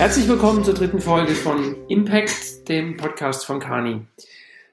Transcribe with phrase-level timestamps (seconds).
[0.00, 4.00] Herzlich willkommen zur dritten Folge von Impact, dem Podcast von Kani.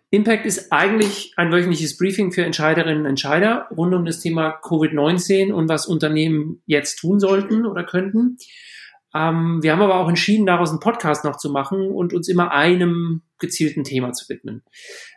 [0.10, 5.52] Impact ist eigentlich ein wöchentliches Briefing für Entscheiderinnen und Entscheider rund um das Thema Covid-19
[5.52, 8.38] und was Unternehmen jetzt tun sollten oder könnten.
[9.14, 12.54] Ähm, wir haben aber auch entschieden, daraus einen Podcast noch zu machen und uns immer
[12.54, 14.64] einem gezielten Thema zu widmen.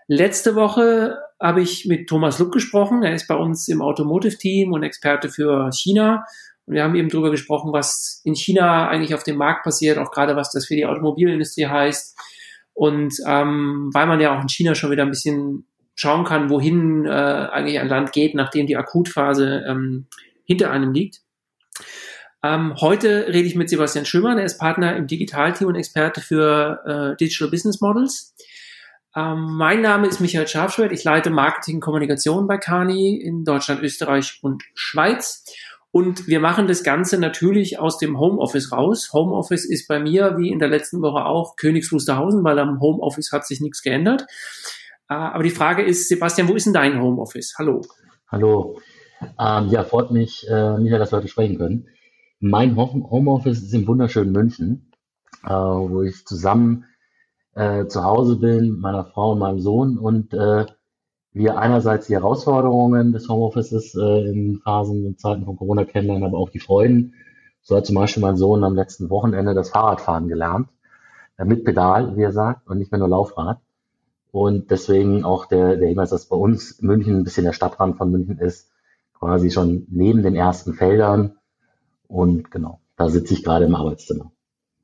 [0.08, 3.04] Letzte Woche habe ich mit Thomas Luck gesprochen.
[3.04, 6.24] Er ist bei uns im Automotive-Team und Experte für China.
[6.70, 10.12] Und wir haben eben darüber gesprochen, was in China eigentlich auf dem Markt passiert, auch
[10.12, 12.16] gerade was das für die Automobilindustrie heißt.
[12.74, 17.06] Und ähm, weil man ja auch in China schon wieder ein bisschen schauen kann, wohin
[17.06, 20.06] äh, eigentlich ein Land geht, nachdem die Akutphase ähm,
[20.44, 21.22] hinter einem liegt.
[22.44, 26.84] Ähm, heute rede ich mit Sebastian Schömann, er ist Partner im Digitalteam und Experte für
[26.86, 28.36] äh, Digital Business Models.
[29.16, 33.82] Ähm, mein Name ist Michael Schafschwert, ich leite Marketing und Kommunikation bei Kani in Deutschland,
[33.82, 35.44] Österreich und Schweiz.
[35.92, 39.10] Und wir machen das Ganze natürlich aus dem Homeoffice raus.
[39.12, 43.32] Homeoffice ist bei mir, wie in der letzten Woche auch, Königs Wusterhausen, weil am Homeoffice
[43.32, 44.22] hat sich nichts geändert.
[45.08, 47.54] Äh, aber die Frage ist, Sebastian, wo ist denn dein Homeoffice?
[47.58, 47.82] Hallo.
[48.28, 48.80] Hallo.
[49.20, 51.88] Ähm, ja, freut mich, äh, Michael, dass wir heute sprechen können.
[52.38, 54.92] Mein Homeoffice ist im wunderschönen München,
[55.44, 56.84] äh, wo ich zusammen
[57.54, 60.66] äh, zu Hause bin, meiner Frau und meinem Sohn und äh,
[61.32, 66.38] wir einerseits die Herausforderungen des Homeoffices äh, in Phasen, in Zeiten von Corona kennenlernen, aber
[66.38, 67.14] auch die Freuden.
[67.62, 70.68] So hat zum Beispiel mein Sohn am letzten Wochenende das Fahrradfahren gelernt,
[71.36, 73.60] äh, mit Pedal, wie er sagt, und nicht mehr nur Laufrad.
[74.32, 78.10] Und deswegen auch der, der Hinweis, dass bei uns München ein bisschen der Stadtrand von
[78.10, 78.70] München ist,
[79.18, 81.36] quasi schon neben den ersten Feldern.
[82.08, 84.30] Und genau, da sitze ich gerade im Arbeitszimmer.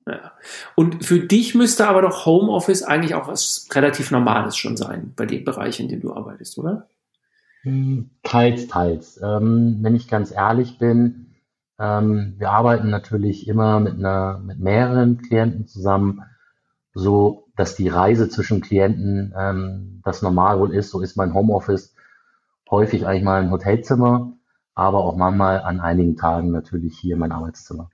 [0.06, 0.32] Ja.
[0.76, 5.26] Und für dich müsste aber doch Homeoffice eigentlich auch was relativ Normales schon sein, bei
[5.26, 6.88] dem Bereich, in dem du arbeitest, oder?
[7.62, 9.20] Hm, teils, teils.
[9.20, 11.34] Ähm, wenn ich ganz ehrlich bin,
[11.78, 16.22] ähm, wir arbeiten natürlich immer mit einer, mit mehreren Klienten zusammen,
[16.94, 20.90] so dass die Reise zwischen Klienten ähm, das normal wohl ist.
[20.90, 21.94] So ist mein Homeoffice
[22.70, 24.32] häufig eigentlich mal ein Hotelzimmer,
[24.74, 27.90] aber auch manchmal an einigen Tagen natürlich hier mein Arbeitszimmer.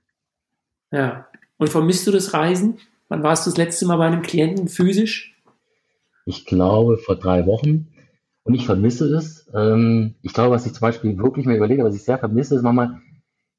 [0.91, 1.25] Ja,
[1.63, 2.77] und vermisst du das Reisen?
[3.07, 5.33] Wann warst du das letzte Mal bei einem Klienten physisch?
[6.25, 7.87] Ich glaube vor drei Wochen.
[8.43, 9.49] Und ich vermisse es.
[9.53, 12.63] Ähm, ich glaube, was ich zum Beispiel wirklich mir überlege, was ich sehr vermisse, ist
[12.63, 12.99] manchmal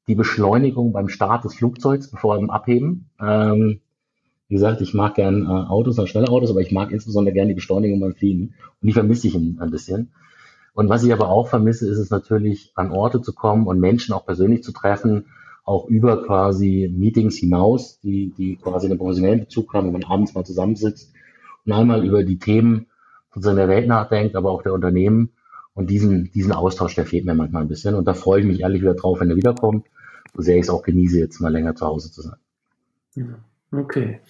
[0.07, 3.09] die Beschleunigung beim Start des Flugzeugs, bevor wir abheben.
[3.19, 3.81] Ähm,
[4.49, 7.47] wie gesagt, ich mag gern äh, Autos, auch schnelle Autos, aber ich mag insbesondere gern
[7.47, 8.53] die Beschleunigung beim Fliegen.
[8.81, 10.11] Und die vermisse ich ein bisschen.
[10.75, 14.13] Und was ich aber auch vermisse, ist es natürlich, an Orte zu kommen und Menschen
[14.13, 15.25] auch persönlich zu treffen
[15.65, 20.33] auch über quasi Meetings hinaus, die, die quasi einen professionellen Bezug haben, wenn man abends
[20.35, 21.11] mal zusammensitzt
[21.65, 22.85] und einmal über die Themen
[23.33, 25.31] sozusagen der Welt nachdenkt, aber auch der Unternehmen.
[25.73, 27.95] Und diesen, diesen Austausch, der fehlt mir manchmal ein bisschen.
[27.95, 29.85] Und da freue ich mich ehrlich wieder drauf, wenn er wiederkommt,
[30.33, 33.35] so sehr ich es auch genieße, jetzt mal länger zu Hause zu sein.
[33.73, 34.21] Okay.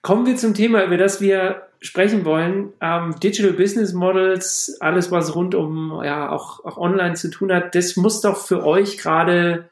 [0.00, 2.72] Kommen wir zum Thema, über das wir sprechen wollen.
[2.80, 7.74] Ähm, Digital Business Models, alles was rund um ja auch, auch online zu tun hat,
[7.74, 9.68] das muss doch für euch gerade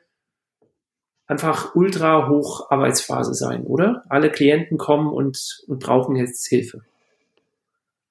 [1.33, 4.05] einfach ultra hoch Arbeitsphase sein, oder?
[4.11, 6.83] Alle Klienten kommen und, und brauchen jetzt Hilfe.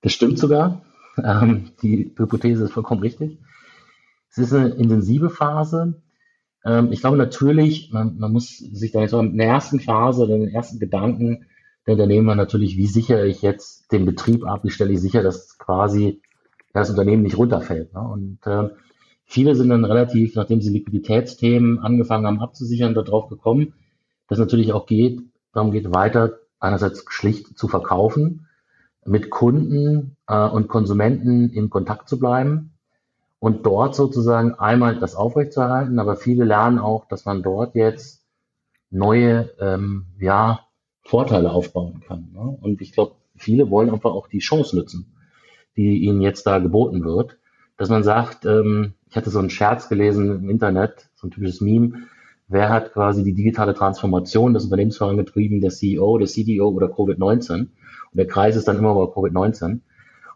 [0.01, 0.81] Das stimmt sogar.
[1.23, 3.37] Ähm, die Hypothese ist vollkommen richtig.
[4.31, 6.01] Es ist eine intensive Phase.
[6.65, 10.41] Ähm, ich glaube natürlich, man, man muss sich da jetzt in der ersten Phase, in
[10.41, 11.45] den ersten Gedanken
[11.85, 15.59] der Unternehmer natürlich, wie sichere ich jetzt den Betrieb ab, wie stelle ich sicher, dass
[15.59, 16.21] quasi
[16.73, 17.93] das Unternehmen nicht runterfällt.
[17.93, 18.01] Ne?
[18.01, 18.69] Und äh,
[19.31, 23.75] Viele sind dann relativ, nachdem sie Liquiditätsthemen angefangen haben abzusichern, darauf gekommen,
[24.27, 25.21] dass natürlich auch geht,
[25.53, 28.47] darum geht weiter, einerseits schlicht zu verkaufen,
[29.05, 32.73] mit Kunden äh, und Konsumenten in Kontakt zu bleiben
[33.39, 38.25] und dort sozusagen einmal das aufrechtzuerhalten, aber viele lernen auch, dass man dort jetzt
[38.89, 40.67] neue ähm, ja,
[41.03, 42.33] Vorteile aufbauen kann.
[42.33, 42.57] Ne?
[42.59, 45.15] Und ich glaube, viele wollen einfach auch die Chance nutzen,
[45.77, 47.37] die ihnen jetzt da geboten wird,
[47.77, 51.59] dass man sagt, ähm, ich hatte so einen Scherz gelesen im Internet, so ein typisches
[51.59, 52.03] Meme.
[52.47, 55.59] Wer hat quasi die digitale Transformation des Unternehmens vorangetrieben?
[55.59, 57.59] Der CEO, der CDO oder Covid-19?
[57.59, 57.69] Und
[58.13, 59.81] der Kreis ist dann immer bei Covid-19.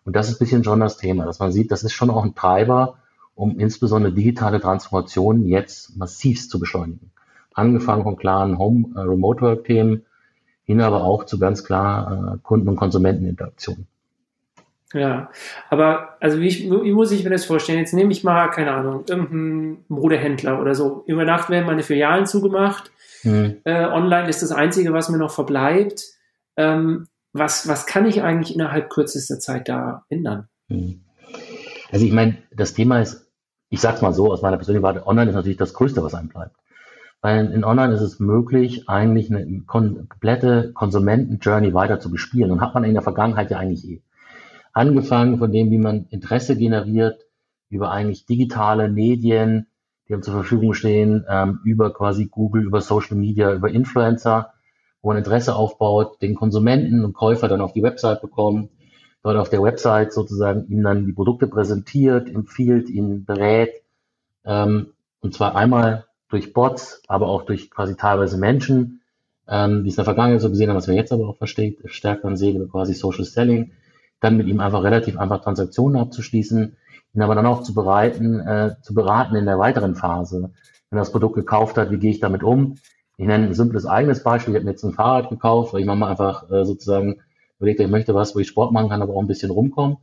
[0.03, 2.25] Und das ist ein bisschen schon das Thema, dass man sieht, das ist schon auch
[2.25, 2.97] ein Treiber,
[3.33, 7.11] um insbesondere digitale Transformation jetzt massivst zu beschleunigen.
[7.53, 10.01] Angefangen von klaren Home, äh,
[10.65, 13.87] hin aber auch zu ganz klar äh, Kunden- und Konsumenteninteraktionen.
[14.93, 15.29] Ja,
[15.69, 17.79] aber also wie, ich, wie muss ich mir das vorstellen?
[17.79, 21.03] Jetzt nehme ich mal, keine Ahnung, irgendeinen Modehändler oder so.
[21.07, 22.91] Über Nacht werden meine Filialen zugemacht.
[23.23, 23.57] Mhm.
[23.63, 26.03] Äh, online ist das Einzige, was mir noch verbleibt.
[26.55, 30.47] Ähm, was, was kann ich eigentlich innerhalb kürzester Zeit da ändern?
[30.69, 31.01] Mhm.
[31.91, 33.27] Also ich meine, das Thema ist,
[33.69, 36.29] ich sag's mal so aus meiner persönlichen Warte, online ist natürlich das Größte, was einem
[36.29, 36.55] bleibt.
[37.21, 42.75] weil in Online ist es möglich, eigentlich eine komplette Konsumenten-Journey weiter zu bespielen und hat
[42.75, 44.01] man in der Vergangenheit ja eigentlich eh.
[44.75, 47.25] Angefangen von dem, wie man Interesse generiert,
[47.69, 49.67] über eigentlich digitale Medien,
[50.07, 54.51] die einem zur Verfügung stehen, ähm, über quasi Google, über Social Media, über Influencer,
[55.01, 58.67] wo man Interesse aufbaut, den Konsumenten und Käufer dann auf die Website bekommen,
[59.23, 63.71] dort auf der Website sozusagen ihm dann die Produkte präsentiert, empfiehlt, ihn berät,
[64.43, 64.87] ähm,
[65.21, 69.01] und zwar einmal durch Bots, aber auch durch quasi teilweise Menschen,
[69.47, 71.79] ähm, die es in der Vergangenheit so gesehen haben, was wir jetzt aber auch versteht,
[71.85, 73.71] stärker sehen über quasi Social Selling,
[74.19, 76.75] dann mit ihm einfach relativ einfach Transaktionen abzuschließen,
[77.13, 80.51] ihn aber dann auch zu bereiten, äh, zu beraten in der weiteren Phase.
[80.89, 82.75] Wenn er das Produkt gekauft hat, wie gehe ich damit um?
[83.17, 84.53] Ich nenne ein simples eigenes Beispiel.
[84.53, 87.21] Ich habe mir jetzt ein Fahrrad gekauft, weil ich manchmal einfach äh, sozusagen
[87.59, 89.97] überlegt, ich möchte was, wo ich Sport machen kann, aber auch ein bisschen rumkommen.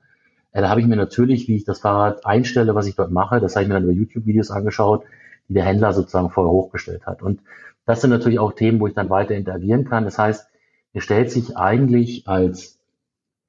[0.52, 3.40] Äh, da habe ich mir natürlich, wie ich das Fahrrad einstelle, was ich dort mache,
[3.40, 5.04] das habe ich mir dann über YouTube-Videos angeschaut,
[5.48, 7.22] die der Händler sozusagen vorher hochgestellt hat.
[7.22, 7.40] Und
[7.84, 10.04] das sind natürlich auch Themen, wo ich dann weiter interagieren kann.
[10.04, 10.46] Das heißt,
[10.92, 12.78] mir stellt sich eigentlich als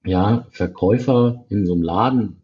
[0.06, 2.42] ja, Verkäufer in so einem Laden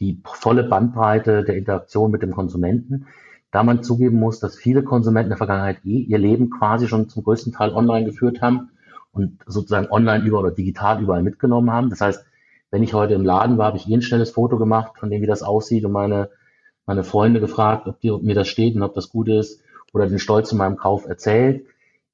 [0.00, 3.06] die volle Bandbreite der Interaktion mit dem Konsumenten.
[3.50, 7.08] Da man zugeben muss, dass viele Konsumenten in der Vergangenheit eh ihr Leben quasi schon
[7.08, 8.70] zum größten Teil online geführt haben
[9.12, 11.88] und sozusagen online über oder digital überall mitgenommen haben.
[11.88, 12.26] Das heißt,
[12.70, 15.22] wenn ich heute im Laden war, habe ich eh ein schnelles Foto gemacht, von dem,
[15.22, 16.28] wie das aussieht und meine,
[16.84, 19.62] meine Freunde gefragt, ob, die, ob mir das steht und ob das gut ist
[19.94, 21.64] oder den Stolz zu meinem Kauf erzählt.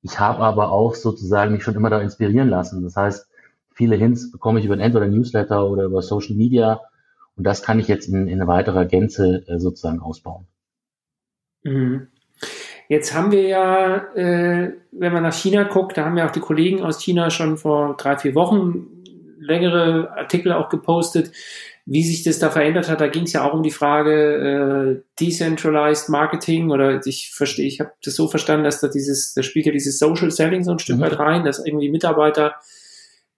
[0.03, 2.85] Ich habe aber auch sozusagen mich schon immer da inspirieren lassen.
[2.85, 3.27] Das heißt,
[3.75, 6.81] viele Hints bekomme ich über entweder Newsletter oder über Social Media
[7.37, 10.47] und das kann ich jetzt in, in weiterer Gänze äh, sozusagen ausbauen.
[11.65, 12.09] Mhm.
[12.89, 16.41] Jetzt haben wir ja, äh, wenn man nach China guckt, da haben ja auch die
[16.41, 19.03] Kollegen aus China schon vor drei, vier Wochen
[19.39, 21.33] längere Artikel auch gepostet,
[21.85, 23.01] wie sich das da verändert hat.
[23.01, 27.81] Da ging es ja auch um die Frage äh, Decentralized Marketing oder ich verstehe, ich
[27.81, 30.79] habe das so verstanden, dass da dieses, da spielt ja dieses Social Selling so ein
[30.79, 31.03] Stück mhm.
[31.03, 32.55] weit rein, dass irgendwie Mitarbeiter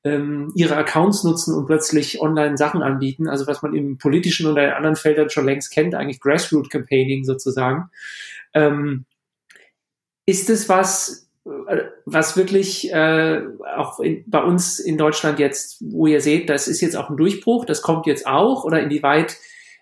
[0.05, 3.29] ähm, ihre Accounts nutzen und plötzlich online Sachen anbieten.
[3.29, 7.25] Also was man im politischen oder in anderen Feldern schon längst kennt, eigentlich Grassroot Campaigning
[7.25, 7.91] sozusagen.
[8.53, 9.07] Ähm,
[10.27, 13.43] ist es was, äh, was wirklich äh,
[13.77, 17.17] auch in, bei uns in Deutschland jetzt, wo ihr seht, das ist jetzt auch ein
[17.17, 19.37] Durchbruch, das kommt jetzt auch oder inwieweit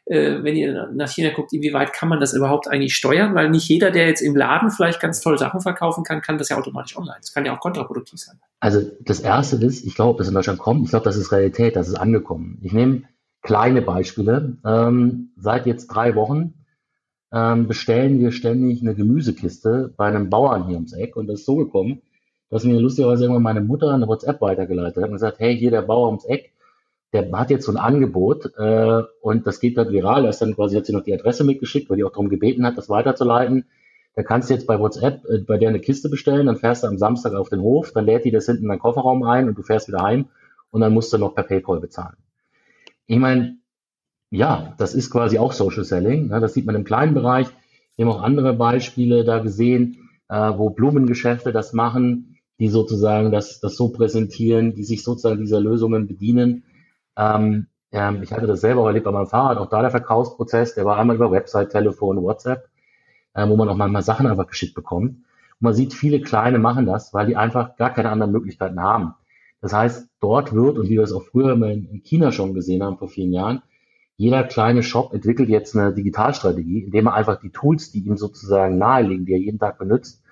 [0.06, 3.34] äh, wenn ihr nach China guckt, inwieweit kann man das überhaupt eigentlich steuern?
[3.34, 6.48] Weil nicht jeder, der jetzt im Laden vielleicht ganz toll Sachen verkaufen kann, kann das
[6.48, 7.18] ja automatisch online.
[7.20, 8.38] Das kann ja auch kontraproduktiv sein.
[8.60, 11.76] Also das Erste ist, ich glaube, dass in Deutschland kommt, ich glaube, das ist Realität,
[11.76, 12.58] das ist angekommen.
[12.62, 13.02] Ich nehme
[13.42, 14.56] kleine Beispiele.
[14.64, 16.54] Ähm, seit jetzt drei Wochen
[17.32, 21.46] ähm, bestellen wir ständig eine Gemüsekiste bei einem Bauern hier ums Eck und das ist
[21.46, 22.02] so gekommen,
[22.50, 25.82] dass mir lustigerweise irgendwann meine Mutter eine WhatsApp weitergeleitet hat und gesagt, hey, hier der
[25.82, 26.51] Bauer ums Eck,
[27.12, 30.24] der hat jetzt so ein Angebot äh, und das geht dann viral.
[30.24, 32.64] Er ist dann quasi, hat sie noch die Adresse mitgeschickt, weil die auch darum gebeten
[32.66, 33.66] hat, das weiterzuleiten.
[34.14, 36.86] Da kannst du jetzt bei WhatsApp äh, bei der eine Kiste bestellen, dann fährst du
[36.88, 39.58] am Samstag auf den Hof, dann lädt die das hinten in den Kofferraum ein und
[39.58, 40.26] du fährst wieder heim
[40.70, 42.16] und dann musst du noch per PayPal bezahlen.
[43.06, 43.58] Ich meine,
[44.30, 46.28] ja, das ist quasi auch Social Selling.
[46.28, 46.40] Ne?
[46.40, 47.48] Das sieht man im kleinen Bereich.
[47.96, 53.60] Wir haben auch andere Beispiele da gesehen, äh, wo Blumengeschäfte das machen, die sozusagen das,
[53.60, 56.64] das so präsentieren, die sich sozusagen dieser Lösungen bedienen.
[57.16, 60.84] Ähm, ähm, ich hatte das selber erlebt bei meinem Fahrrad, auch da der Verkaufsprozess, der
[60.84, 62.68] war einmal über Website, Telefon, WhatsApp,
[63.34, 65.10] äh, wo man auch manchmal Sachen einfach geschickt bekommt.
[65.10, 69.14] Und man sieht, viele Kleine machen das, weil die einfach gar keine anderen Möglichkeiten haben.
[69.60, 72.98] Das heißt, dort wird, und wie wir es auch früher in China schon gesehen haben
[72.98, 73.62] vor vielen Jahren,
[74.16, 78.78] jeder kleine Shop entwickelt jetzt eine Digitalstrategie, indem er einfach die Tools, die ihm sozusagen
[78.78, 80.22] naheliegen, die er jeden Tag benutzt,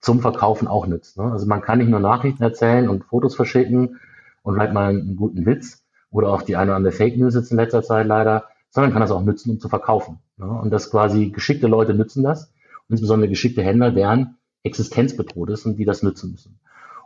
[0.00, 1.18] zum Verkaufen auch nützt.
[1.18, 1.24] Ne?
[1.24, 3.98] Also man kann nicht nur Nachrichten erzählen und Fotos verschicken
[4.42, 7.50] und vielleicht mal einen guten Witz, oder auch die eine oder andere Fake News jetzt
[7.50, 10.18] in letzter Zeit leider, sondern kann das auch nutzen, um zu verkaufen.
[10.38, 12.52] Ja, und das quasi geschickte Leute nutzen das,
[12.88, 16.58] insbesondere geschickte Händler, deren Existenz bedroht ist und die das nutzen müssen.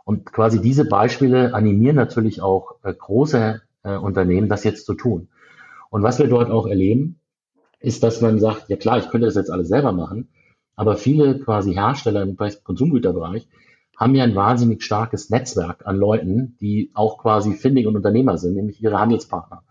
[0.05, 5.29] Und quasi diese Beispiele animieren natürlich auch äh, große äh, Unternehmen, das jetzt zu tun.
[5.89, 7.19] Und was wir dort auch erleben,
[7.79, 10.29] ist, dass man sagt, ja klar, ich könnte das jetzt alles selber machen,
[10.75, 13.47] aber viele quasi Hersteller im Konsumgüterbereich
[14.03, 18.55] haben ja ein wahnsinnig starkes Netzwerk an Leuten, die auch quasi Finding und Unternehmer sind,
[18.55, 19.63] nämlich ihre Handelspartner.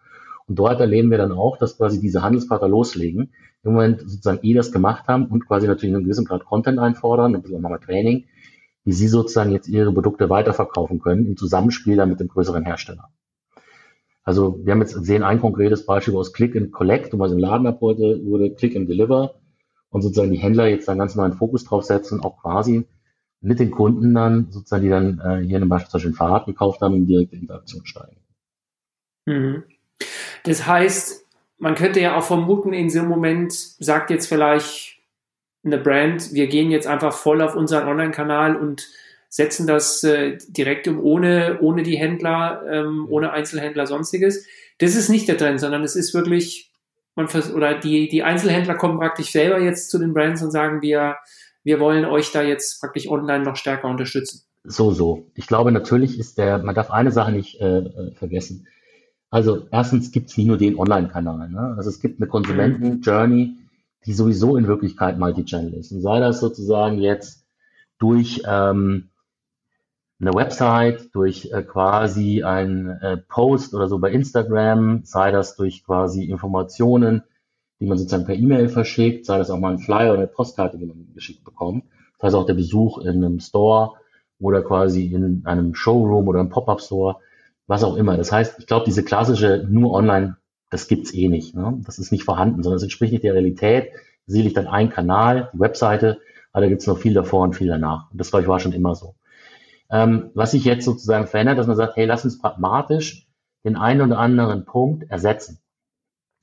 [0.47, 4.55] Und dort erleben wir dann auch, dass quasi diese Handelspartner loslegen, im Moment sozusagen eh
[4.55, 7.79] das gemacht haben und quasi natürlich in einem gewissen Grad Content einfordern, ein bisschen nochmal
[7.79, 8.25] Training,
[8.85, 13.11] wie sie sozusagen jetzt ihre Produkte weiterverkaufen können im Zusammenspiel dann mit dem größeren Hersteller.
[14.25, 17.67] Also wir haben jetzt gesehen, ein konkretes Beispiel aus Click and Collect, was im Laden
[17.67, 19.35] ab heute wurde, Click and Deliver
[19.91, 22.87] und sozusagen die Händler jetzt einen ganz neuen Fokus drauf setzen, auch quasi
[23.43, 27.07] mit den Kunden dann, sozusagen, die dann äh, hier beispielsweise ein Fahrrad gekauft haben, in
[27.07, 28.17] direkte Interaktion steigen.
[29.27, 29.65] Mhm.
[30.45, 31.27] Das heißt,
[31.59, 34.99] man könnte ja auch vermuten, in so einem Moment sagt jetzt vielleicht
[35.65, 38.89] eine Brand, wir gehen jetzt einfach voll auf unseren Online-Kanal und
[39.29, 44.47] setzen das äh, direkt um, ohne, ohne die Händler, ähm, ohne Einzelhändler, sonstiges.
[44.79, 46.73] Das ist nicht der Trend, sondern es ist wirklich,
[47.15, 50.83] man vers oder die, die Einzelhändler kommen praktisch selber jetzt zu den Brands und sagen,
[50.83, 51.17] wir,
[51.65, 54.43] wir wollen euch da jetzt praktisch online noch stärker unterstützen.
[54.65, 55.31] So, so.
[55.35, 58.67] Ich glaube, natürlich ist der, man darf eine Sache nicht äh, äh vergessen.
[59.31, 61.49] Also erstens gibt es nicht nur den Online-Kanal.
[61.49, 61.75] Ne?
[61.77, 63.57] Also es gibt eine Konsumenten-Journey,
[64.05, 65.91] die sowieso in Wirklichkeit Multi-Channel ist.
[65.91, 67.47] Und sei das sozusagen jetzt
[67.99, 69.09] durch ähm,
[70.21, 75.83] eine Website, durch äh, quasi ein äh, Post oder so bei Instagram, sei das durch
[75.85, 77.23] quasi Informationen,
[77.83, 80.79] die man sozusagen per E-Mail verschickt, sei das auch mal ein Flyer oder eine Postkarte,
[80.79, 81.85] die man geschickt bekommt.
[82.19, 83.95] Das heißt auch der Besuch in einem Store
[84.39, 87.17] oder quasi in einem Showroom oder einem Pop-Up-Store,
[87.67, 88.17] was auch immer.
[88.17, 90.37] Das heißt, ich glaube, diese klassische nur online
[90.73, 91.55] das gibt's eh nicht.
[91.55, 91.81] Ne?
[91.85, 93.91] Das ist nicht vorhanden, sondern es entspricht nicht der Realität.
[94.27, 96.21] Sicherlich dann ein Kanal, die Webseite,
[96.53, 98.11] aber da gibt's noch viel davor und viel danach.
[98.11, 99.15] Und das, glaube ich, war schon immer so.
[99.91, 103.29] Ähm, was sich jetzt sozusagen verändert, dass man sagt, hey, lass uns pragmatisch
[103.65, 105.59] den einen oder anderen Punkt ersetzen.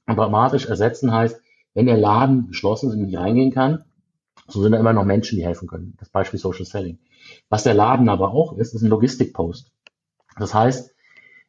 [0.10, 1.40] Und pragmatisch ersetzen heißt,
[1.76, 3.84] wenn der Laden geschlossen ist und nicht reingehen kann,
[4.48, 5.94] so sind da immer noch Menschen, die helfen können.
[6.00, 6.98] Das Beispiel Social Selling.
[7.48, 9.72] Was der Laden aber auch ist, ist ein Logistikpost.
[10.40, 10.96] Das heißt,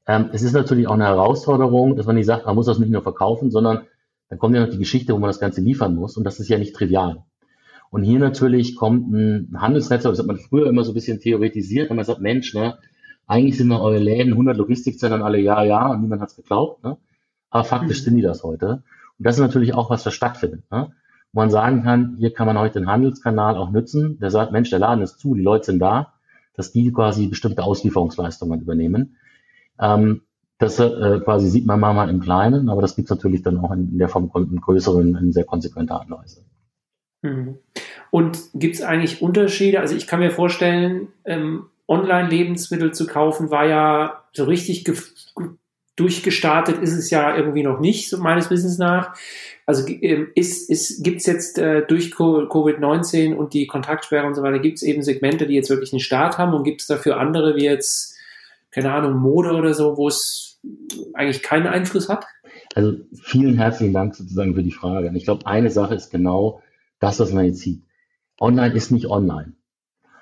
[0.06, 2.92] ähm, es ist natürlich auch eine Herausforderung, dass man nicht sagt, man muss das nicht
[2.92, 3.86] nur verkaufen, sondern
[4.28, 6.48] dann kommt ja noch die Geschichte, wo man das Ganze liefern muss und das ist
[6.48, 7.24] ja nicht trivial.
[7.88, 11.88] Und hier natürlich kommt ein Handelsnetzwerk, das hat man früher immer so ein bisschen theoretisiert,
[11.88, 12.76] wenn man sagt, Mensch, ne,
[13.26, 16.84] eigentlich sind eure Läden 100 Logistikzentren alle ja, ja und niemand hat's geglaubt.
[16.84, 16.98] Ne?
[17.50, 18.04] Aber faktisch mhm.
[18.04, 18.82] sind die das heute.
[19.18, 20.62] Und das ist natürlich auch was, was stattfindet.
[20.70, 20.92] Ne?
[21.32, 24.70] Wo man sagen kann, hier kann man heute den Handelskanal auch nutzen, der sagt, Mensch,
[24.70, 26.14] der Laden ist zu, die Leute sind da,
[26.54, 29.16] dass die quasi bestimmte Auslieferungsleistungen übernehmen.
[29.78, 30.22] Ähm,
[30.58, 33.72] das äh, quasi sieht man mal im Kleinen, aber das gibt es natürlich dann auch
[33.72, 36.44] in, in der Form in größeren, in sehr konsequenter Art und Weise.
[37.22, 37.58] Mhm.
[38.10, 39.80] Und gibt es eigentlich Unterschiede?
[39.80, 44.84] Also ich kann mir vorstellen, ähm, Online-Lebensmittel zu kaufen war ja so richtig
[46.00, 49.14] durchgestartet ist es ja irgendwie noch nicht, so meines Wissens nach.
[49.66, 54.42] Also ähm, ist, ist, gibt es jetzt äh, durch Covid-19 und die Kontaktsperre und so
[54.42, 57.18] weiter, gibt es eben Segmente, die jetzt wirklich einen Start haben und gibt es dafür
[57.18, 58.16] andere wie jetzt
[58.70, 60.60] keine Ahnung, Mode oder so, wo es
[61.14, 62.24] eigentlich keinen Einfluss hat?
[62.74, 65.08] Also vielen herzlichen Dank sozusagen für die Frage.
[65.08, 66.62] Und ich glaube, eine Sache ist genau
[67.00, 67.82] das, was man jetzt sieht.
[68.40, 69.54] Online ist nicht online.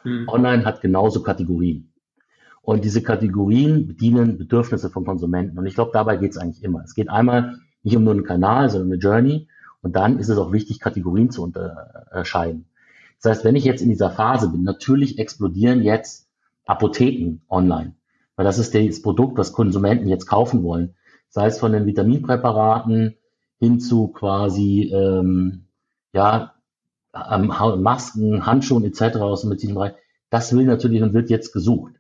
[0.02, 0.28] Hm.
[0.28, 1.92] Online hat genauso Kategorien.
[2.68, 5.58] Und diese Kategorien bedienen Bedürfnisse von Konsumenten.
[5.58, 6.82] Und ich glaube, dabei geht es eigentlich immer.
[6.84, 9.48] Es geht einmal nicht um nur einen Kanal, sondern eine Journey.
[9.80, 12.66] Und dann ist es auch wichtig, Kategorien zu unterscheiden.
[13.22, 16.28] Das heißt, wenn ich jetzt in dieser Phase bin, natürlich explodieren jetzt
[16.66, 17.94] Apotheken online.
[18.37, 20.94] Weil das ist das Produkt, was Konsumenten jetzt kaufen wollen.
[21.30, 23.14] Sei es von den Vitaminpräparaten
[23.58, 25.68] hin zu quasi ähm,
[26.12, 26.52] ja,
[27.14, 29.16] Masken, Handschuhen etc.
[29.20, 29.94] aus dem medizinischen Bereich.
[30.28, 31.94] Das will natürlich und wird jetzt gesucht.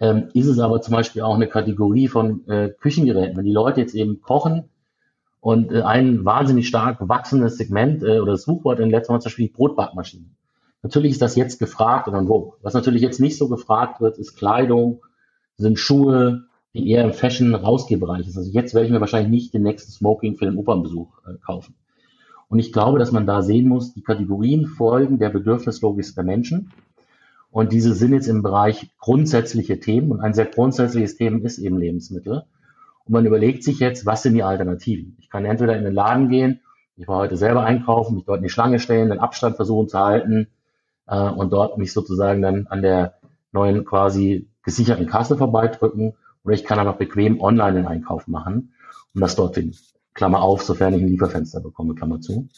[0.00, 3.36] Ähm, ist es aber zum Beispiel auch eine Kategorie von äh, Küchengeräten.
[3.36, 4.68] Wenn die Leute jetzt eben kochen
[5.40, 9.30] und äh, ein wahnsinnig stark wachsendes Segment äh, oder das Suchwort in letzter Mal zum
[9.30, 10.36] Beispiel Brotbackmaschinen.
[10.82, 12.54] Natürlich ist das jetzt gefragt und wo.
[12.62, 15.02] Was natürlich jetzt nicht so gefragt wird, ist Kleidung
[15.56, 18.36] sind Schuhe, die eher im Fashion-Rausgehbereich ist.
[18.36, 21.74] Also jetzt werde ich mir wahrscheinlich nicht den nächsten Smoking für den Opernbesuch äh, kaufen.
[22.48, 26.72] Und ich glaube, dass man da sehen muss, die Kategorien folgen der Bedürfnislogik der Menschen.
[27.50, 30.10] Und diese sind jetzt im Bereich grundsätzliche Themen.
[30.12, 32.44] Und ein sehr grundsätzliches Thema ist eben Lebensmittel.
[33.04, 35.16] Und man überlegt sich jetzt, was sind die Alternativen?
[35.20, 36.60] Ich kann entweder in den Laden gehen,
[36.96, 39.98] ich war heute selber einkaufen, mich dort in die Schlange stellen, den Abstand versuchen zu
[39.98, 40.48] halten
[41.06, 43.14] äh, und dort mich sozusagen dann an der
[43.52, 46.14] neuen quasi gesicherten Kasse vorbeidrücken
[46.44, 48.74] oder ich kann dann auch bequem online den Einkauf machen
[49.14, 49.76] und das dort finden.
[50.12, 52.48] Klammer auf, sofern ich ein Lieferfenster bekomme, Klammer zu.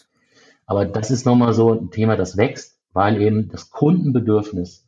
[0.64, 4.86] Aber das ist nochmal so ein Thema, das wächst, weil eben das Kundenbedürfnis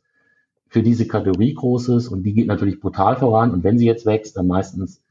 [0.67, 4.05] für diese Kategorie groß ist und die geht natürlich brutal voran und wenn sie jetzt
[4.05, 5.03] wächst, dann meistens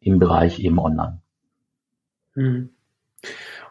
[0.00, 1.20] im Bereich eben online.
[2.34, 2.70] Hm.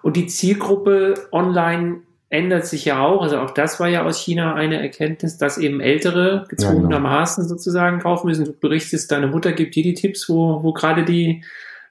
[0.02, 4.54] Und die Zielgruppe online ändert sich ja auch, also auch das war ja aus China
[4.54, 7.58] eine Erkenntnis, dass eben Ältere gezwungenermaßen ja, genau.
[7.58, 8.46] sozusagen kaufen müssen.
[8.46, 11.44] Du berichtest, deine Mutter gibt dir die Tipps, wo, wo gerade die,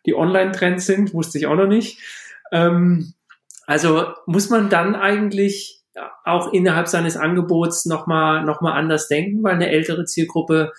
[0.06, 1.98] die Online-Trends sind, wusste ich auch noch nicht.
[2.52, 3.14] Ähm,
[3.66, 5.77] also muss man dann eigentlich
[6.24, 10.72] auch innerhalb seines Angebots nochmal noch mal anders denken, weil eine ältere Zielgruppe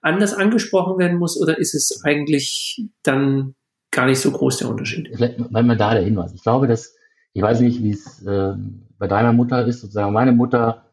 [0.00, 3.54] anders angesprochen werden muss oder ist es eigentlich dann
[3.90, 5.10] gar nicht so groß der Unterschied?
[5.14, 6.34] Vielleicht mal da der Hinweis.
[6.34, 6.94] Ich glaube, dass
[7.34, 8.54] ich weiß nicht, wie es äh,
[8.98, 10.84] bei deiner Mutter ist, sozusagen meine Mutter,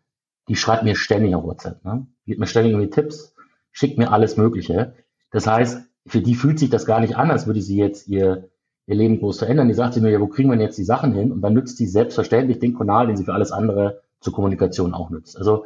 [0.49, 2.07] die schreibt mir ständig auf WhatsApp, ne?
[2.25, 3.35] gibt mir ständig irgendwie Tipps,
[3.71, 4.95] schickt mir alles Mögliche.
[5.31, 8.49] Das heißt, für die fühlt sich das gar nicht an, als würde sie jetzt ihr,
[8.87, 9.67] ihr Leben groß verändern.
[9.67, 11.31] Die sagt sie mir, ja, wo kriegen wir jetzt die Sachen hin?
[11.31, 15.09] Und dann nützt sie selbstverständlich den Kanal, den sie für alles andere zur Kommunikation auch
[15.09, 15.37] nutzt.
[15.37, 15.65] Also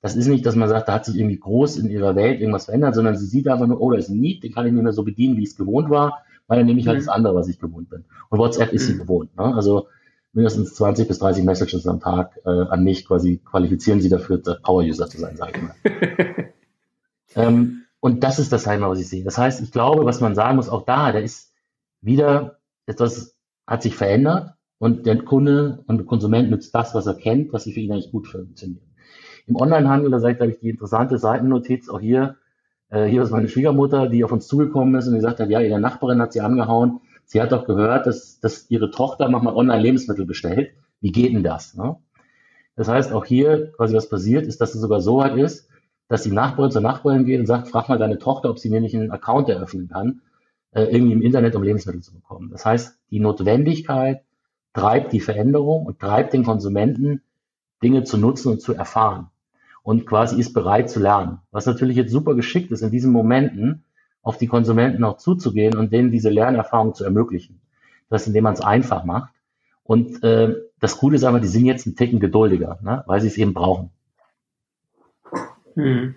[0.00, 2.64] das ist nicht, dass man sagt, da hat sich irgendwie groß in ihrer Welt irgendwas
[2.64, 4.82] verändert, sondern sie sieht einfach nur, oh, da ist ein Need, den kann ich nicht
[4.82, 7.04] mehr so bedienen, wie ich es gewohnt war, weil dann nehme ich halt mhm.
[7.04, 8.04] das andere, was ich gewohnt bin.
[8.28, 8.98] Und WhatsApp ist sie mhm.
[8.98, 9.36] gewohnt.
[9.36, 9.54] Ne?
[9.54, 9.86] Also
[10.32, 15.08] mindestens 20 bis 30 Messages am Tag äh, an mich quasi qualifizieren sie dafür, Power-User
[15.08, 16.46] zu sein, sage ich mal.
[17.36, 19.22] ähm, und das ist das einmal, was ich sehe.
[19.22, 21.51] Das heißt, ich glaube, was man sagen muss, auch da, da ist
[22.02, 27.14] wieder etwas, hat sich verändert und der Kunde und der Konsument nutzt das, was er
[27.14, 28.82] kennt, was sich für ihn eigentlich gut funktioniert.
[29.46, 32.36] Im Onlinehandel, da sage ich, glaube ich, die interessante Seitennotiz auch hier,
[32.90, 35.80] äh, hier ist meine Schwiegermutter, die auf uns zugekommen ist und gesagt hat, ja, ihre
[35.80, 40.26] Nachbarin hat sie angehauen, sie hat doch gehört, dass, dass ihre Tochter nochmal online Lebensmittel
[40.26, 40.72] bestellt.
[41.00, 41.74] Wie geht denn das?
[41.74, 41.96] Ne?
[42.76, 45.68] Das heißt, auch hier quasi was passiert ist, dass es sogar so weit ist,
[46.08, 48.80] dass die Nachbarin zur Nachbarin geht und sagt, frag mal deine Tochter, ob sie mir
[48.80, 50.20] nicht einen Account eröffnen kann,
[50.72, 52.50] äh, irgendwie im Internet, um Lebensmittel zu bekommen.
[52.50, 54.22] Das heißt, die Notwendigkeit,
[54.72, 57.22] treibt die Veränderung und treibt den Konsumenten,
[57.82, 59.28] Dinge zu nutzen und zu erfahren.
[59.82, 61.40] Und quasi ist bereit zu lernen.
[61.50, 63.84] Was natürlich jetzt super geschickt ist, in diesen Momenten
[64.22, 67.60] auf die Konsumenten auch zuzugehen und denen diese Lernerfahrung zu ermöglichen.
[68.08, 69.32] Das, indem man es einfach macht.
[69.84, 73.02] Und äh, das Coole ist aber, die sind jetzt ein Ticken geduldiger, ne?
[73.06, 73.90] weil sie es eben brauchen.
[75.74, 76.14] Hm.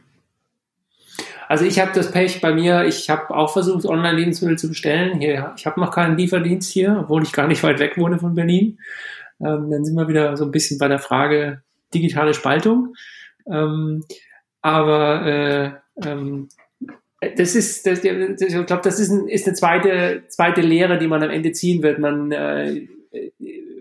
[1.48, 5.20] Also ich habe das Pech bei mir, ich habe auch versucht, Online-Lebensmittel zu bestellen.
[5.20, 8.36] Hier, ich habe noch keinen Lieferdienst hier, obwohl ich gar nicht weit weg wohne von
[8.36, 8.80] Berlin.
[9.40, 11.62] Ähm, dann sind wir wieder so ein bisschen bei der Frage
[11.94, 12.96] digitale Spaltung.
[13.52, 14.04] Ähm,
[14.62, 15.72] aber äh,
[16.08, 16.50] ähm,
[17.38, 21.24] das ist, das, ich glaube, das ist, ein, ist eine zweite, zweite Lehre, die man
[21.24, 22.00] am Ende ziehen wird.
[22.00, 22.88] Man äh,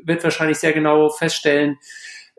[0.04, 1.78] wird wahrscheinlich sehr genau feststellen,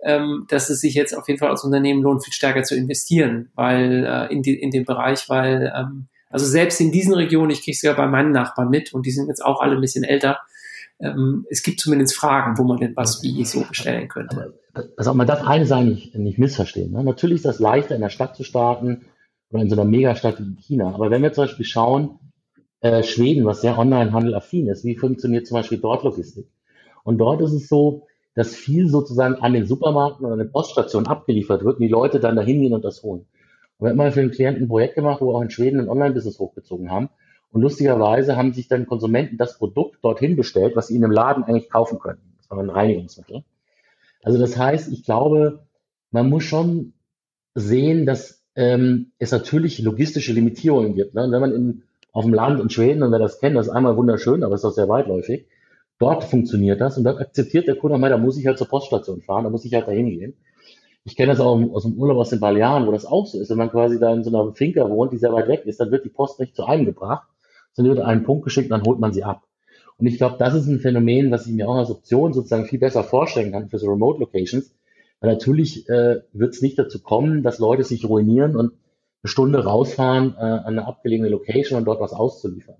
[0.03, 3.49] ähm, dass es sich jetzt auf jeden Fall als Unternehmen lohnt, viel stärker zu investieren,
[3.55, 7.63] weil äh, in, die, in dem Bereich, weil ähm, also selbst in diesen Regionen, ich
[7.63, 10.03] kriege es ja bei meinen Nachbarn mit und die sind jetzt auch alle ein bisschen
[10.03, 10.39] älter,
[10.99, 14.53] ähm, es gibt zumindest Fragen, wo man denn was wie so bestellen könnte.
[14.97, 16.91] Also man darf eine Sache nicht, nicht missverstehen.
[16.91, 17.03] Ne?
[17.03, 19.05] Natürlich ist das leichter, in der Stadt zu starten
[19.51, 20.93] oder in so einer Megastadt wie China.
[20.93, 22.19] Aber wenn wir zum Beispiel schauen,
[22.81, 26.47] äh, Schweden, was sehr Onlinehandel affin ist, wie funktioniert zum Beispiel dort Logistik?
[27.03, 31.07] Und dort ist es so, dass viel sozusagen an den Supermärkten oder an den Poststationen
[31.07, 33.25] abgeliefert wird und die Leute dann dahin gehen und das holen.
[33.77, 35.79] Und wir haben mal für einen Klienten ein Projekt gemacht, wo wir auch in Schweden
[35.79, 37.09] ein Online-Business hochgezogen haben.
[37.51, 41.43] Und lustigerweise haben sich dann Konsumenten das Produkt dorthin bestellt, was sie in einem Laden
[41.45, 42.35] eigentlich kaufen könnten.
[42.37, 43.43] Das war ein Reinigungsmittel.
[44.21, 45.65] Also das heißt, ich glaube,
[46.11, 46.93] man muss schon
[47.53, 51.13] sehen, dass ähm, es natürlich logistische Limitierungen gibt.
[51.13, 51.27] Ne?
[51.29, 53.95] wenn man in, auf dem Land in Schweden, und wer das kennt, das ist einmal
[53.95, 55.45] wunderschön, aber es ist auch sehr weitläufig.
[55.97, 59.45] Dort funktioniert das und dort akzeptiert der Kunde da muss ich halt zur Poststation fahren,
[59.45, 60.33] da muss ich halt dahin gehen.
[61.05, 63.49] Ich kenne das auch aus dem Urlaub aus den Balearen, wo das auch so ist.
[63.51, 65.91] Wenn man quasi da in so einer Finca wohnt, die sehr weit weg ist, dann
[65.91, 67.27] wird die Post nicht zu einem gebracht,
[67.73, 69.43] sondern wird einen Punkt geschickt, dann holt man sie ab.
[69.97, 72.79] Und ich glaube, das ist ein Phänomen, was ich mir auch als Option sozusagen viel
[72.79, 74.75] besser vorstellen kann für so Remote Locations.
[75.21, 78.73] Weil natürlich äh, wird es nicht dazu kommen, dass Leute sich ruinieren und
[79.23, 82.75] eine Stunde rausfahren äh, an eine abgelegene Location und dort was auszuliefern.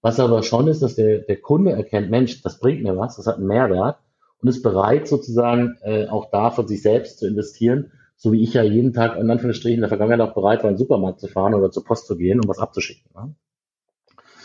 [0.00, 3.26] Was aber schon ist, dass der, der Kunde erkennt, Mensch, das bringt mir was, das
[3.26, 3.98] hat einen Mehrwert
[4.40, 8.54] und ist bereit sozusagen äh, auch da von sich selbst zu investieren, so wie ich
[8.54, 11.28] ja jeden Tag in Anführungsstrichen in der Vergangenheit auch bereit war, in den Supermarkt zu
[11.28, 13.10] fahren oder zur Post zu gehen, um was abzuschicken.
[13.14, 13.34] Ne?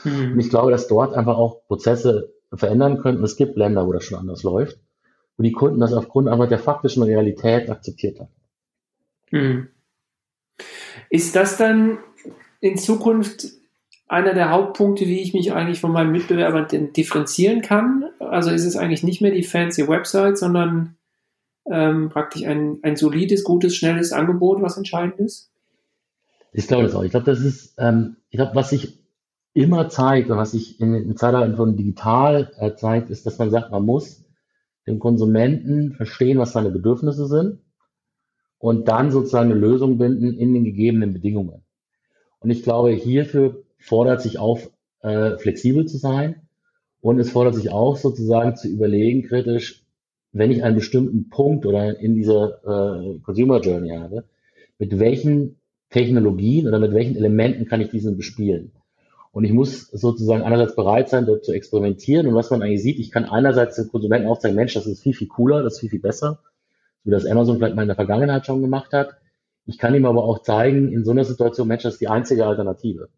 [0.04, 0.34] Mhm.
[0.34, 3.24] Und ich glaube, dass dort einfach auch Prozesse verändern könnten.
[3.24, 4.80] Es gibt Länder, wo das schon anders läuft,
[5.38, 8.32] wo die Kunden das aufgrund einfach der faktischen Realität akzeptiert haben.
[9.32, 9.68] Mhm.
[11.10, 11.98] Ist das dann
[12.60, 13.48] in Zukunft
[14.08, 18.06] einer der Hauptpunkte, wie ich mich eigentlich von meinen Mitbewerbern differenzieren kann.
[18.20, 20.98] Also ist es eigentlich nicht mehr die fancy Website, sondern
[21.70, 25.50] ähm, praktisch ein, ein solides, gutes, schnelles Angebot, was entscheidend ist?
[26.52, 27.04] Ich glaube das auch.
[27.04, 29.00] Ich glaube, das ist, ähm, ich glaube, was sich
[29.54, 33.50] immer zeigt und was sich in, in Zeitalter von digital äh, zeigt, ist, dass man
[33.50, 34.24] sagt, man muss
[34.86, 37.60] dem Konsumenten verstehen, was seine Bedürfnisse sind
[38.58, 41.64] und dann sozusagen eine Lösung binden in den gegebenen Bedingungen.
[42.40, 46.36] Und ich glaube, hierfür fordert sich auf, äh, flexibel zu sein
[47.02, 49.84] und es fordert sich auch sozusagen zu überlegen kritisch,
[50.32, 54.24] wenn ich einen bestimmten Punkt oder in dieser äh, Consumer Journey habe,
[54.80, 55.58] mit welchen
[55.90, 58.72] Technologien oder mit welchen Elementen kann ich diesen bespielen?
[59.32, 62.28] Und ich muss sozusagen einerseits bereit sein, dort zu experimentieren.
[62.28, 65.02] Und was man eigentlich sieht, ich kann einerseits den Konsumenten auch sagen, Mensch, das ist
[65.02, 66.40] viel, viel cooler, das ist viel, viel besser,
[67.04, 69.18] wie das Amazon vielleicht mal in der Vergangenheit schon gemacht hat.
[69.66, 72.46] Ich kann ihm aber auch zeigen, in so einer Situation, Mensch, das ist die einzige
[72.46, 73.10] Alternative.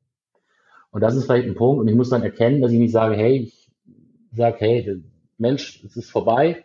[0.95, 1.81] Und das ist vielleicht ein Punkt.
[1.81, 3.69] Und ich muss dann erkennen, dass ich nicht sage, hey, ich
[4.31, 5.03] sage, hey,
[5.37, 6.63] Mensch, es ist vorbei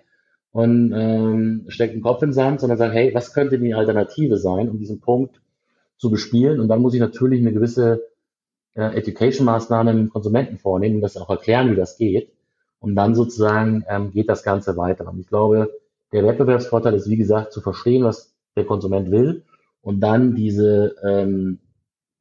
[0.52, 4.36] und ähm, steckt den Kopf in den Sand, sondern sage, hey, was könnte die Alternative
[4.36, 5.42] sein, um diesen Punkt
[5.96, 6.60] zu bespielen?
[6.60, 8.04] Und dann muss ich natürlich eine gewisse
[8.74, 12.30] äh, Education-Maßnahme im Konsumenten vornehmen und das auch erklären, wie das geht.
[12.78, 15.08] Und dann sozusagen ähm, geht das Ganze weiter.
[15.08, 15.72] Und ich glaube,
[16.12, 19.42] der Wettbewerbsvorteil ist, wie gesagt, zu verstehen, was der Konsument will
[19.82, 21.58] und dann diese ähm,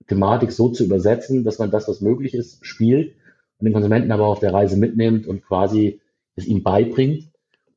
[0.09, 3.15] Thematik so zu übersetzen, dass man das, was möglich ist, spielt
[3.59, 6.01] und den Konsumenten aber auf der Reise mitnimmt und quasi
[6.35, 7.29] es ihm beibringt.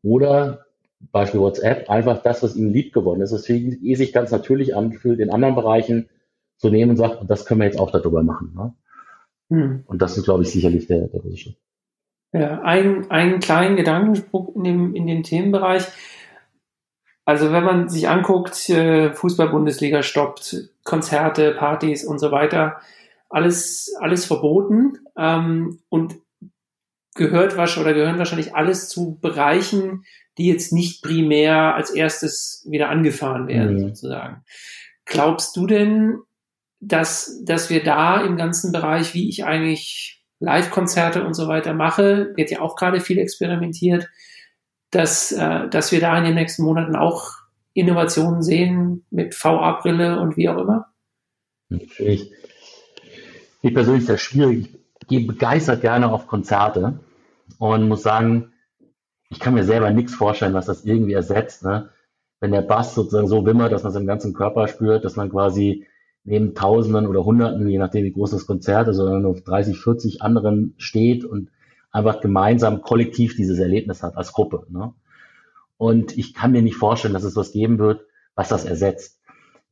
[0.02, 0.66] Oder
[1.12, 5.20] Beispiel WhatsApp, einfach das, was ihm lieb geworden ist, ihn eh sich ganz natürlich anfühlt,
[5.20, 6.08] in anderen Bereichen
[6.56, 8.52] zu nehmen und sagt, und das können wir jetzt auch darüber machen.
[8.54, 8.74] Ne?
[9.50, 9.82] Hm.
[9.86, 11.56] Und das ist, glaube ich, sicherlich der, der große Schritt.
[12.32, 15.84] Ja, ein, einen kleinen Gedankensprung in dem, in dem Themenbereich.
[17.24, 22.80] Also wenn man sich anguckt, äh, Fußball-Bundesliga stoppt, Konzerte, Partys und so weiter,
[23.28, 26.16] alles, alles verboten ähm, und
[27.14, 30.04] gehört was oder gehören wahrscheinlich alles zu Bereichen,
[30.38, 33.80] die jetzt nicht primär als erstes wieder angefahren werden, mhm.
[33.80, 34.42] sozusagen.
[35.04, 36.18] Glaubst du denn,
[36.80, 42.32] dass, dass wir da im ganzen Bereich, wie ich eigentlich Live-Konzerte und so weiter mache,
[42.35, 44.08] wird ja auch gerade viel experimentiert,
[44.92, 47.33] dass, äh, dass wir da in den nächsten Monaten auch
[47.74, 50.87] Innovationen sehen mit VA-Brille und wie auch immer?
[51.70, 52.31] Natürlich.
[53.62, 54.68] Ich persönlich sehr schwierig.
[55.00, 57.00] Ich gehe begeistert gerne auf Konzerte
[57.59, 58.52] und muss sagen,
[59.31, 61.64] ich kann mir selber nichts vorstellen, was das irgendwie ersetzt.
[61.64, 61.88] Ne?
[62.40, 65.87] Wenn der Bass sozusagen so wimmert, dass man seinen ganzen Körper spürt, dass man quasi
[66.24, 70.22] neben Tausenden oder Hunderten, je nachdem wie groß das Konzert ist, oder nur 30, 40
[70.22, 71.50] anderen steht und
[71.92, 74.66] einfach gemeinsam kollektiv dieses Erlebnis hat als Gruppe.
[74.70, 74.94] Ne?
[75.76, 79.20] Und ich kann mir nicht vorstellen, dass es was geben wird, was das ersetzt.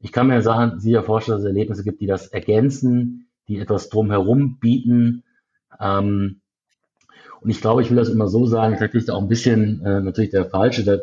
[0.01, 3.89] Ich kann mir Sachen sicher vorstellen, dass es Erlebnisse gibt, die das ergänzen, die etwas
[3.89, 5.25] drumherum bieten.
[5.81, 6.41] Ähm,
[7.41, 10.01] und ich glaube, ich will das immer so sagen, vielleicht ist auch ein bisschen äh,
[10.01, 11.01] natürlich der falsche, dass,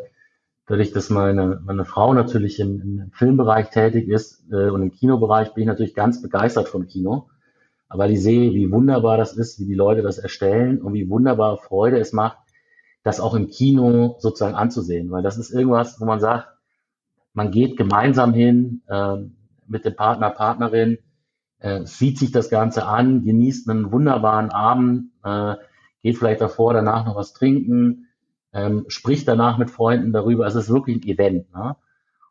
[0.66, 5.54] dadurch, dass meine, meine Frau natürlich im, im Filmbereich tätig ist äh, und im Kinobereich,
[5.54, 7.28] bin ich natürlich ganz begeistert vom Kino
[7.88, 11.58] weil ich sehe, wie wunderbar das ist, wie die Leute das erstellen und wie wunderbar
[11.58, 12.38] Freude es macht,
[13.02, 15.10] das auch im Kino sozusagen anzusehen.
[15.10, 16.48] Weil das ist irgendwas, wo man sagt,
[17.32, 19.16] man geht gemeinsam hin äh,
[19.66, 20.98] mit dem Partner, Partnerin,
[21.60, 25.54] äh, sieht sich das Ganze an, genießt einen wunderbaren Abend, äh,
[26.02, 28.06] geht vielleicht davor, danach noch was trinken,
[28.52, 30.46] ähm, spricht danach mit Freunden darüber.
[30.46, 31.52] Es ist wirklich ein Event.
[31.54, 31.76] Ne?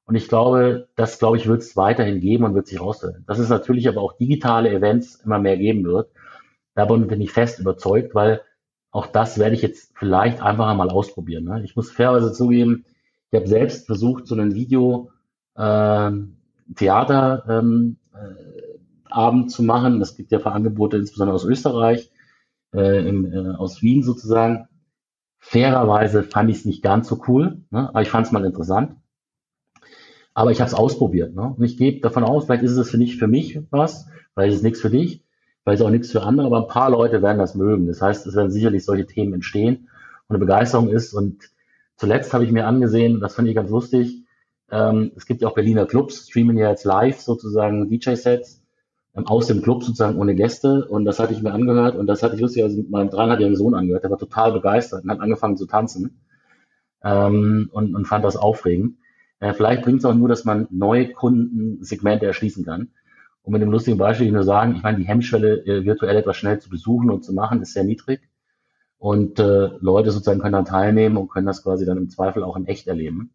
[0.07, 3.25] Und ich glaube, das, glaube ich, wird es weiterhin geben und wird sich rausstellen.
[3.27, 6.09] Dass es natürlich aber auch digitale Events immer mehr geben wird.
[6.75, 8.41] Davon bin ich fest überzeugt, weil
[8.89, 11.43] auch das werde ich jetzt vielleicht einfach mal ausprobieren.
[11.43, 11.61] Ne?
[11.65, 12.85] Ich muss fairerweise zugeben,
[13.29, 15.11] ich habe selbst versucht, so einen Video
[15.55, 16.11] äh,
[16.75, 20.01] Theater ähm, äh, zu machen.
[20.01, 22.11] Es gibt ja Angebote, insbesondere aus Österreich,
[22.73, 24.69] äh, im, äh, aus Wien sozusagen.
[25.39, 27.89] Fairerweise fand ich es nicht ganz so cool, ne?
[27.89, 28.96] aber ich fand es mal interessant.
[30.37, 31.33] Aber ich habe es ausprobiert.
[31.33, 31.55] Ne?
[31.57, 34.57] Und ich gehe davon aus, vielleicht ist es für nicht für mich was, weil es
[34.57, 35.23] ist nichts für dich,
[35.63, 37.87] weil es auch nichts für andere, aber ein paar Leute werden das mögen.
[37.87, 39.89] Das heißt, es werden sicherlich solche Themen entstehen
[40.27, 41.15] und eine Begeisterung ist.
[41.15, 41.49] Und
[41.95, 44.25] zuletzt habe ich mir angesehen, das fand ich ganz lustig,
[44.69, 48.61] ähm, es gibt ja auch Berliner Clubs, streamen ja jetzt live sozusagen DJ-Sets
[49.15, 50.85] ähm, aus dem Club sozusagen ohne Gäste.
[50.85, 53.57] Und das hatte ich mir angehört und das hatte ich lustig also mit meinem dreieinhalbjährigen
[53.57, 54.03] Sohn angehört.
[54.03, 56.21] Der war total begeistert und hat angefangen zu tanzen
[57.03, 58.97] ähm, und, und fand das aufregend.
[59.39, 62.89] Äh, vielleicht bringt es auch nur, dass man neue Kundensegmente erschließen kann.
[63.43, 66.37] Und mit dem lustigen Beispiel ich nur sagen, ich meine, die Hemmschwelle, äh, virtuell etwas
[66.37, 68.21] schnell zu besuchen und zu machen, ist sehr niedrig.
[68.97, 72.57] Und äh, Leute sozusagen können dann teilnehmen und können das quasi dann im Zweifel auch
[72.57, 73.31] in echt erleben.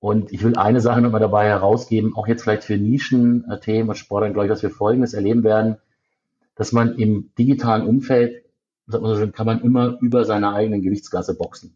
[0.00, 4.32] Und ich will eine Sache nochmal dabei herausgeben, auch jetzt vielleicht für Nischen-Themen und Sport,
[4.32, 5.76] glaube ich, dass wir Folgendes erleben werden,
[6.56, 8.44] dass man im digitalen Umfeld,
[9.32, 11.74] kann man immer über seine eigenen Gewichtsklasse boxen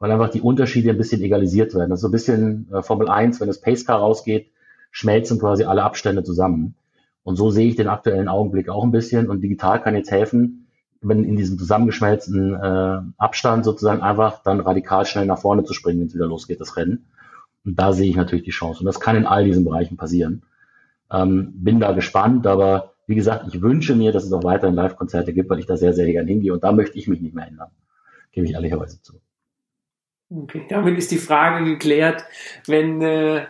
[0.00, 1.90] weil einfach die Unterschiede ein bisschen egalisiert werden.
[1.90, 4.50] Das ist so ein bisschen äh, Formel 1, wenn das Pacecar rausgeht,
[4.90, 6.74] schmelzen quasi alle Abstände zusammen.
[7.22, 9.28] Und so sehe ich den aktuellen Augenblick auch ein bisschen.
[9.28, 10.66] Und digital kann jetzt helfen,
[11.02, 16.00] wenn in diesem zusammengeschmelzten äh, Abstand sozusagen einfach dann radikal schnell nach vorne zu springen,
[16.00, 17.04] wenn es wieder losgeht, das Rennen.
[17.66, 18.80] Und da sehe ich natürlich die Chance.
[18.80, 20.42] Und das kann in all diesen Bereichen passieren.
[21.12, 25.34] Ähm, bin da gespannt, aber wie gesagt, ich wünsche mir, dass es auch weiterhin Live-Konzerte
[25.34, 26.54] gibt, weil ich da sehr, sehr gern hingehe.
[26.54, 27.68] Und da möchte ich mich nicht mehr ändern.
[28.32, 29.20] Gebe ich ehrlicherweise zu.
[30.30, 32.24] Okay, damit ist die Frage geklärt,
[32.66, 33.46] wenn, äh,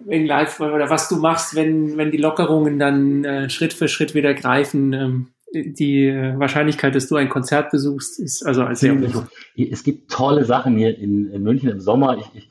[0.00, 4.14] wenn live oder was du machst, wenn, wenn die Lockerungen dann äh, Schritt für Schritt
[4.14, 4.92] wieder greifen.
[4.94, 9.26] Ähm, die äh, Wahrscheinlichkeit, dass du ein Konzert besuchst, ist also als sehr hoch.
[9.56, 12.18] Es gibt tolle Sachen hier in, in München im Sommer.
[12.18, 12.50] Ich, ich,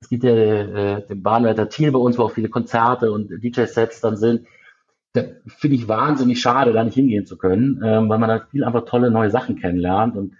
[0.00, 4.00] es gibt ja äh, den Bahnwärter Thiel bei uns, wo auch viele Konzerte und DJ-Sets
[4.00, 4.46] dann sind.
[5.14, 8.64] Da finde ich wahnsinnig schade, da nicht hingehen zu können, ähm, weil man da viel
[8.64, 10.34] einfach tolle neue Sachen kennenlernt und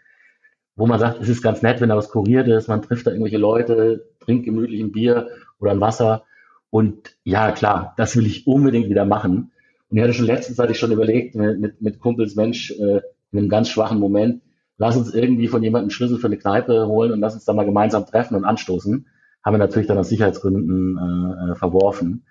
[0.77, 3.11] wo man sagt, es ist ganz nett, wenn da was kuriert ist, man trifft da
[3.11, 6.25] irgendwelche Leute, trinkt gemütlich ein Bier oder ein Wasser.
[6.71, 9.53] Und ja, klar, das will ich unbedingt wieder machen.
[9.89, 13.39] Und ich hatte schon letztens hatte ich schon überlegt, mit, mit Kumpels Mensch, äh, in
[13.39, 14.43] einem ganz schwachen Moment,
[14.79, 17.65] lass uns irgendwie von jemandem Schlüssel für eine Kneipe holen und lass uns da mal
[17.65, 19.07] gemeinsam treffen und anstoßen.
[19.45, 22.25] Haben wir natürlich dann aus Sicherheitsgründen äh, äh verworfen.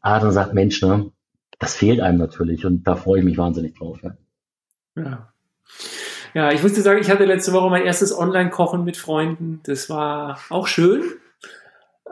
[0.00, 1.10] Aber dann sagt, Mensch, ne,
[1.58, 4.00] das fehlt einem natürlich und da freue ich mich wahnsinnig drauf.
[4.02, 4.16] Ja.
[4.96, 5.32] ja.
[6.34, 9.60] Ja, ich musste sagen, ich hatte letzte Woche mein erstes Online-Kochen mit Freunden.
[9.62, 11.02] Das war auch schön.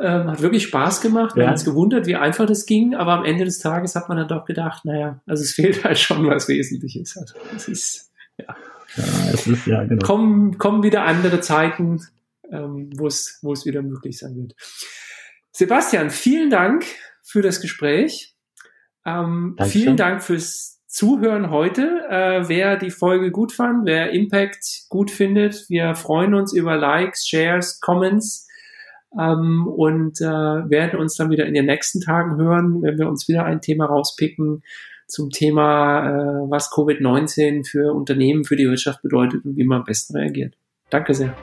[0.01, 1.35] Ähm, hat wirklich Spaß gemacht.
[1.35, 1.49] Wir ja.
[1.49, 4.29] haben uns gewundert, wie einfach das ging, aber am Ende des Tages hat man dann
[4.29, 7.17] doch gedacht, naja, also es fehlt halt schon was Wesentliches.
[7.17, 8.57] Also es ist, ja.
[8.97, 9.05] ja,
[9.35, 10.07] es ist, ja genau.
[10.07, 12.07] kommen, kommen wieder andere Zeiten,
[12.51, 14.55] ähm, wo es, wo es wieder möglich sein wird.
[15.51, 16.85] Sebastian, vielen Dank
[17.23, 18.35] für das Gespräch.
[19.05, 22.05] Ähm, vielen Dank fürs Zuhören heute.
[22.11, 27.27] Äh, wer die Folge gut fand, wer Impact gut findet, wir freuen uns über Likes,
[27.27, 28.47] Shares, Comments
[29.19, 33.27] ähm, und äh, werden uns dann wieder in den nächsten Tagen hören, wenn wir uns
[33.27, 34.63] wieder ein Thema rauspicken
[35.07, 39.85] zum Thema, äh, was Covid-19 für Unternehmen, für die Wirtschaft bedeutet und wie man am
[39.85, 40.59] besten reagiert.
[40.91, 41.35] Danke sehr.